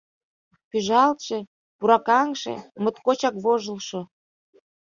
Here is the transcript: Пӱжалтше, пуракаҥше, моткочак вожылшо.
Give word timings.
Пӱжалтше, 0.69 1.37
пуракаҥше, 1.77 2.53
моткочак 2.83 3.35
вожылшо. 3.43 4.01